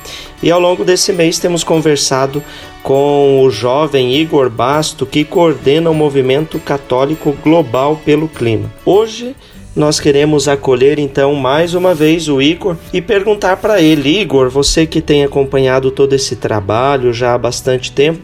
[0.43, 2.43] E ao longo desse mês temos conversado
[2.83, 8.70] com o jovem Igor Basto, que coordena o movimento católico global pelo clima.
[8.85, 9.35] Hoje
[9.75, 14.87] nós queremos acolher então mais uma vez o Igor e perguntar para ele, Igor, você
[14.87, 18.20] que tem acompanhado todo esse trabalho já há bastante tempo,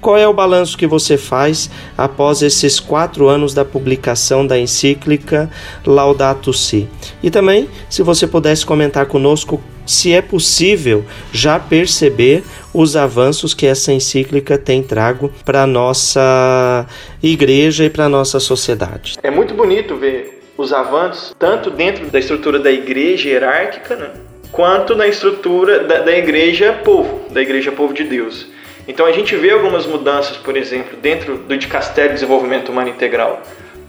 [0.00, 5.50] qual é o balanço que você faz após esses quatro anos da publicação da encíclica
[5.84, 6.88] Laudato Si?
[7.22, 12.42] E também, se você pudesse comentar conosco se é possível já perceber
[12.72, 16.86] os avanços que essa encíclica tem trago para a nossa
[17.22, 19.18] igreja e para a nossa sociedade.
[19.22, 24.10] É muito bonito ver os avanços, tanto dentro da estrutura da igreja hierárquica, né,
[24.52, 28.46] quanto na estrutura da, da igreja povo, da igreja povo de Deus.
[28.86, 33.42] Então a gente vê algumas mudanças, por exemplo, dentro do Dicastério de Desenvolvimento Humano Integral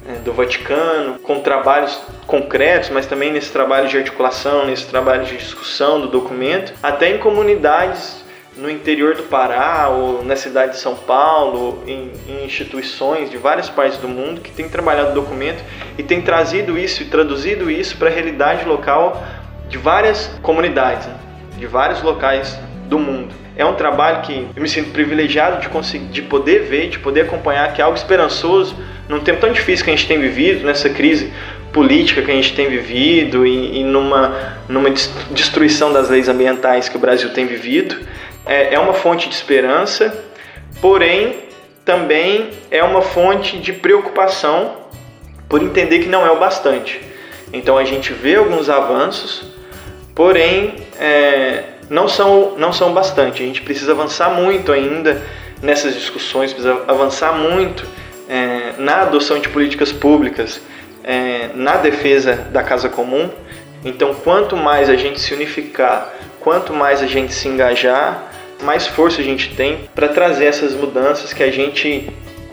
[0.06, 5.36] né, do Vaticano, com trabalhos concretos, mas também nesse trabalho de articulação, nesse trabalho de
[5.38, 8.24] discussão do documento, até em comunidades
[8.58, 13.70] no interior do Pará ou na cidade de São Paulo, em, em, instituições de várias
[13.70, 15.62] partes do mundo que têm trabalhado o documento
[15.98, 19.24] e têm trazido isso e traduzido isso para a realidade local
[19.68, 21.16] de várias comunidades, né?
[21.58, 23.34] de vários locais do mundo.
[23.58, 27.22] É um trabalho que eu me sinto privilegiado de conseguir, de poder ver, de poder
[27.22, 28.76] acompanhar, que é algo esperançoso
[29.08, 31.32] num tempo tão difícil que a gente tem vivido, nessa crise
[31.72, 34.90] política que a gente tem vivido e, e numa, numa
[35.32, 37.98] destruição das leis ambientais que o Brasil tem vivido
[38.46, 40.24] é, é uma fonte de esperança,
[40.82, 41.46] porém
[41.84, 44.78] também é uma fonte de preocupação
[45.48, 47.00] por entender que não é o bastante.
[47.54, 49.44] Então a gente vê alguns avanços,
[50.16, 53.44] porém é, não, são, não são bastante.
[53.44, 55.22] A gente precisa avançar muito ainda
[55.62, 57.86] nessas discussões, precisa avançar muito
[58.28, 60.60] é, na adoção de políticas públicas,
[61.04, 63.30] é, na defesa da casa comum.
[63.84, 68.32] Então, quanto mais a gente se unificar, quanto mais a gente se engajar,
[68.64, 72.10] mais força a gente tem para trazer essas mudanças que a gente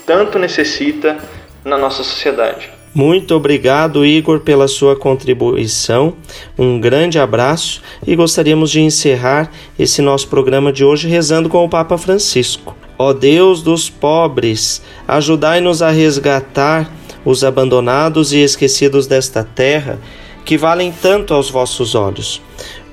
[0.07, 1.19] tanto necessita
[1.65, 2.71] na nossa sociedade.
[2.95, 6.15] Muito obrigado, Igor, pela sua contribuição.
[6.59, 11.69] Um grande abraço e gostaríamos de encerrar esse nosso programa de hoje rezando com o
[11.71, 12.77] Papa Francisco.
[12.99, 16.93] Ó Deus dos pobres, ajudai-nos a resgatar
[17.25, 19.99] os abandonados e esquecidos desta terra,
[20.45, 22.43] que valem tanto aos vossos olhos.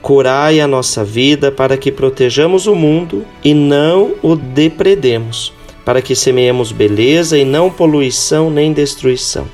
[0.02, 6.16] Curai a nossa vida para que protejamos o mundo e não o depredemos, para que
[6.16, 9.46] semeemos beleza e não poluição nem destruição.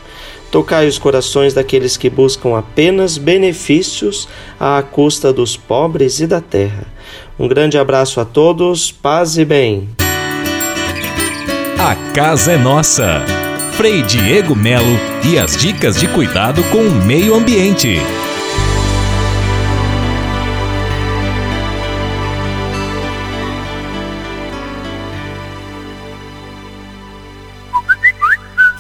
[0.52, 4.28] Tocai os corações daqueles que buscam apenas benefícios
[4.60, 6.86] à custa dos pobres e da terra.
[7.38, 9.90] Um grande abraço a todos, paz e bem.
[11.78, 13.22] A casa é nossa.
[13.74, 14.98] Frei Diego Melo
[15.30, 18.00] e as dicas de cuidado com o meio ambiente.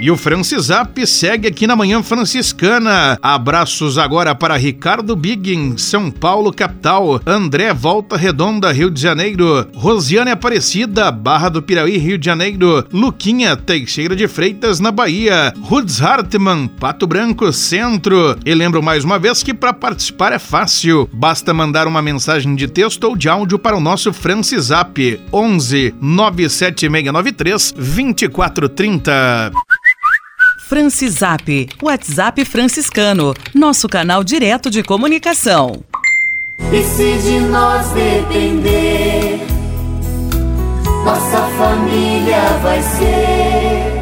[0.00, 3.18] E o Francisap segue aqui na Manhã Franciscana.
[3.20, 7.20] Abraços agora para Ricardo Biggin, São Paulo, capital.
[7.26, 9.68] André Volta Redonda, Rio de Janeiro.
[9.74, 12.82] Rosiane Aparecida, Barra do Piraí, Rio de Janeiro.
[12.90, 15.52] Luquinha Teixeira de Freitas, na Bahia.
[15.60, 18.38] Rudes Hartmann, Pato Branco, Centro.
[18.46, 21.10] E lembro mais uma vez que para participar é fácil.
[21.12, 27.72] Basta mandar uma mensagem de texto ou de áudio para o nosso Francisap 11 97693
[27.72, 29.52] 2430.
[30.70, 35.82] Francisap, WhatsApp franciscano, nosso canal direto de comunicação.
[36.72, 39.40] E se de nós depender,
[41.04, 44.00] nossa família vai ser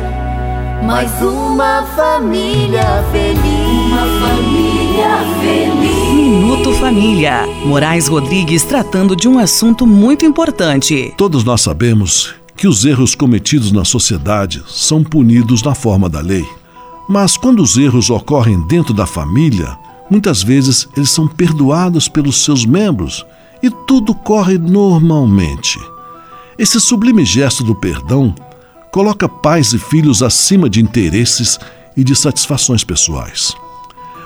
[0.85, 3.87] mais uma família feliz.
[3.87, 5.09] Uma família
[5.41, 6.12] feliz.
[6.12, 7.47] Minuto Família.
[7.64, 11.14] Moraes Rodrigues tratando de um assunto muito importante.
[11.16, 16.58] Todos nós sabemos que os erros cometidos na sociedade são punidos na forma da lei.
[17.09, 19.79] Mas quando os erros ocorrem dentro da família,
[20.11, 23.25] muitas vezes eles são perdoados pelos seus membros
[23.63, 25.79] e tudo corre normalmente.
[26.59, 28.35] Esse sublime gesto do perdão
[28.91, 31.59] coloca pais e filhos acima de interesses
[31.97, 33.55] e de satisfações pessoais.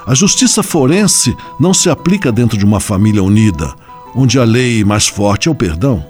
[0.07, 3.73] A justiça forense não se aplica dentro de uma família unida,
[4.15, 6.05] onde a lei mais forte é o perdão.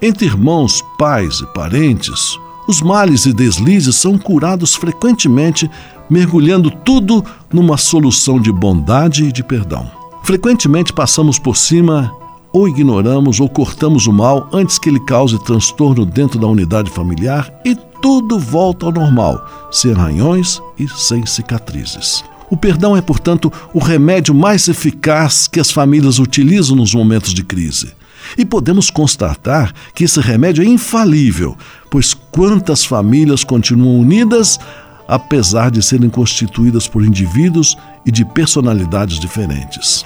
[0.00, 5.70] Entre irmãos, pais e parentes, os males e deslizes são curados frequentemente,
[6.08, 9.90] mergulhando tudo numa solução de bondade e de perdão.
[10.22, 12.10] Frequentemente passamos por cima
[12.52, 17.52] ou ignoramos ou cortamos o mal antes que ele cause transtorno dentro da unidade familiar
[17.64, 22.24] e tudo volta ao normal, sem arranhões e sem cicatrizes.
[22.50, 27.42] O perdão é, portanto, o remédio mais eficaz que as famílias utilizam nos momentos de
[27.42, 27.92] crise.
[28.36, 31.56] E podemos constatar que esse remédio é infalível,
[31.90, 34.58] pois quantas famílias continuam unidas
[35.06, 40.04] apesar de serem constituídas por indivíduos e de personalidades diferentes.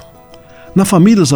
[0.74, 1.30] Nas famílias,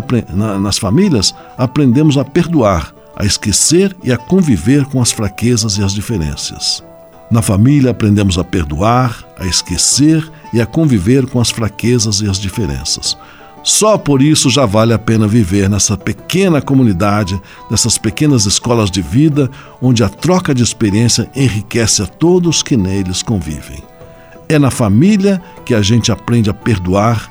[0.60, 5.92] nas famílias aprendemos a perdoar, a esquecer e a conviver com as fraquezas e as
[5.92, 6.82] diferenças.
[7.30, 12.38] Na família aprendemos a perdoar, a esquecer e a conviver com as fraquezas e as
[12.38, 13.16] diferenças.
[13.62, 17.40] Só por isso já vale a pena viver nessa pequena comunidade,
[17.70, 19.48] nessas pequenas escolas de vida,
[19.80, 23.82] onde a troca de experiência enriquece a todos que neles convivem.
[24.48, 27.30] É na família que a gente aprende a perdoar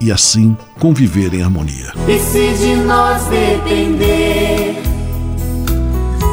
[0.00, 1.92] e assim conviver em harmonia.
[2.08, 4.80] E se de nós depender,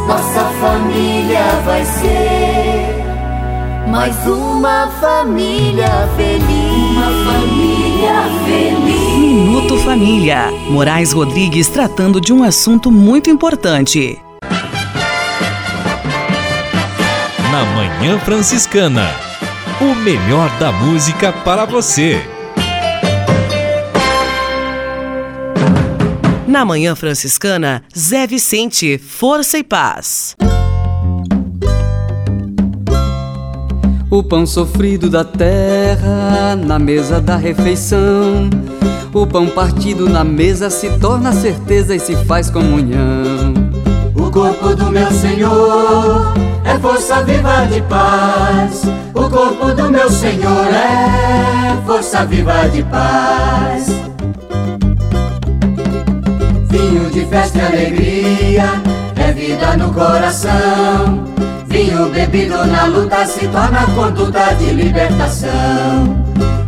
[0.07, 3.05] nossa família vai ser
[3.89, 6.91] mais uma família feliz.
[6.91, 7.84] Uma família.
[9.17, 10.51] Minuto Família.
[10.69, 14.19] Moraes Rodrigues tratando de um assunto muito importante.
[17.51, 19.09] Na Manhã Franciscana.
[19.81, 22.21] O melhor da música para você.
[26.47, 30.35] Na Manhã Franciscana, Zé Vicente, Força e Paz.
[34.09, 38.49] O pão sofrido da terra na mesa da refeição.
[39.11, 43.53] O pão partido na mesa se torna certeza e se faz comunhão.
[44.15, 46.33] O corpo do meu Senhor
[46.63, 48.83] é força viva de paz.
[49.13, 53.87] O corpo do meu Senhor é força viva de paz.
[56.69, 58.81] Vinho de festa e alegria
[59.15, 61.25] é vida no coração.
[61.75, 65.49] Vinho bebido na luta se torna conduta de libertação.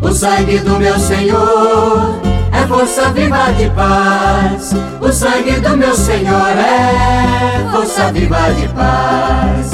[0.01, 2.19] O sangue do meu Senhor
[2.51, 4.75] é força viva de paz.
[4.99, 9.71] O sangue do meu Senhor é força viva de paz.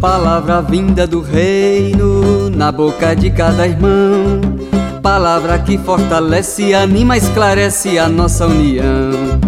[0.00, 4.40] Palavra vinda do reino na boca de cada irmão.
[5.02, 9.40] Palavra que fortalece, anima, esclarece a nossa união.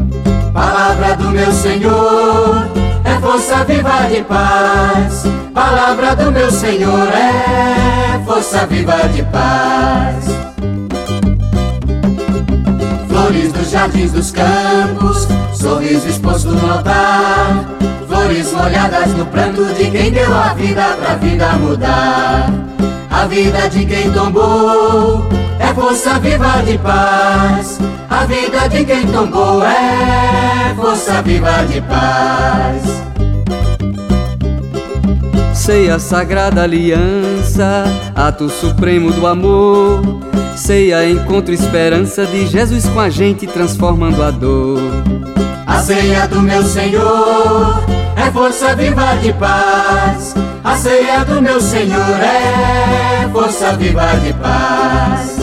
[0.53, 5.25] Palavra do meu Senhor é força viva de paz.
[5.55, 10.27] Palavra do meu Senhor é força viva de paz.
[13.09, 17.65] Flores dos jardins dos campos, sorriso exposto no altar.
[18.09, 22.51] Flores molhadas no pranto de quem deu a vida pra vida mudar.
[23.11, 25.36] A vida de quem tombou
[25.69, 27.79] é força viva de paz.
[28.09, 32.83] A vida de quem tombou é força viva de paz.
[35.53, 40.01] Ceia sagrada aliança, ato supremo do amor.
[40.57, 44.81] Ceia encontro esperança de Jesus com a gente transformando a dor.
[45.67, 47.85] A ceia do meu Senhor
[48.17, 50.35] é força viva de paz.
[50.63, 55.36] A ceia do meu Senhor é força viva de paz.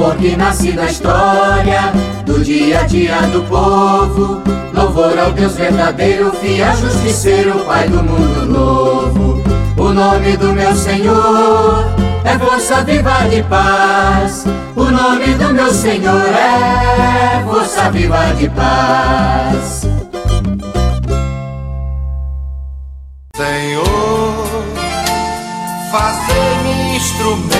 [0.00, 1.92] Louvor que nasce da história,
[2.24, 4.40] do dia a dia do povo.
[4.72, 9.42] Louvor ao Deus verdadeiro, fiel, justiceiro, Pai do mundo novo.
[9.76, 11.84] O nome do meu Senhor
[12.24, 14.46] é força viva de paz.
[14.74, 19.82] O nome do meu Senhor é força viva de paz.
[23.36, 24.46] Senhor,
[25.92, 27.59] fazer-me instrumento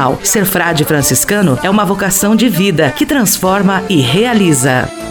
[0.23, 5.10] Ser frade franciscano é uma vocação de vida que transforma e realiza.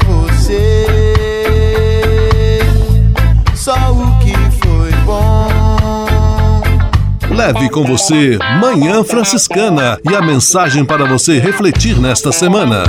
[7.41, 12.83] Leve com você Manhã Franciscana e a mensagem para você refletir nesta semana.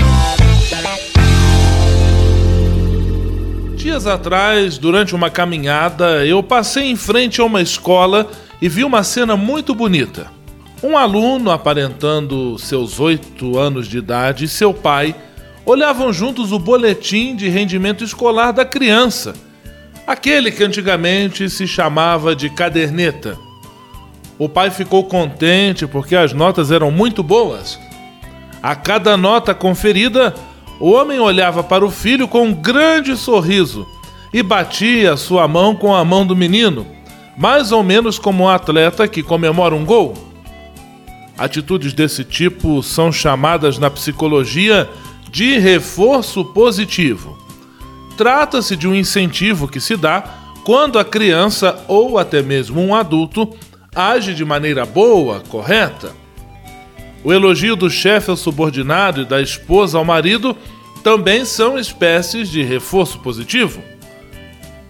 [3.75, 8.29] Dias atrás, durante uma caminhada, eu passei em frente a uma escola
[8.61, 10.27] e vi uma cena muito bonita.
[10.83, 15.15] Um aluno, aparentando seus oito anos de idade, e seu pai
[15.65, 19.33] olhavam juntos o boletim de rendimento escolar da criança,
[20.07, 23.39] aquele que antigamente se chamava de caderneta.
[24.43, 27.79] O pai ficou contente porque as notas eram muito boas.
[28.61, 30.35] A cada nota conferida,
[30.81, 33.87] o homem olhava para o filho com um grande sorriso
[34.35, 36.85] e batia sua mão com a mão do menino,
[37.39, 40.15] mais ou menos como um atleta que comemora um gol.
[41.39, 44.91] Atitudes desse tipo são chamadas na psicologia
[45.31, 47.39] de reforço positivo.
[48.17, 50.25] Trata-se de um incentivo que se dá
[50.65, 53.49] quando a criança ou até mesmo um adulto
[53.95, 56.13] age de maneira boa, correta.
[57.23, 60.57] O elogio do chefe ao subordinado e da esposa ao marido
[61.05, 63.83] também são espécies de reforço positivo.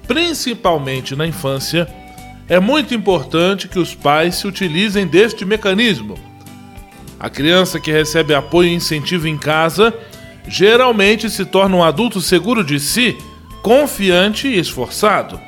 [0.07, 1.89] Principalmente na infância,
[2.49, 6.17] é muito importante que os pais se utilizem deste mecanismo.
[7.19, 9.93] A criança que recebe apoio e incentivo em casa
[10.47, 13.17] geralmente se torna um adulto seguro de si,
[13.63, 15.41] confiante e esforçado.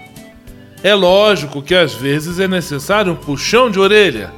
[0.84, 4.30] É lógico que às vezes é necessário um puxão de orelha.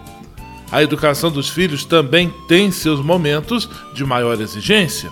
[0.70, 5.11] A educação dos filhos também tem seus momentos de maior exigência.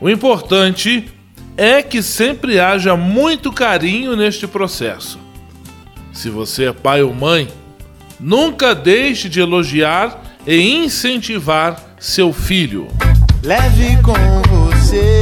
[0.00, 1.08] O importante
[1.56, 5.16] é que sempre haja muito carinho neste processo.
[6.12, 7.46] Se você é pai ou mãe,
[8.18, 12.88] nunca deixe de elogiar e incentivar seu filho.
[13.44, 15.21] Leve com você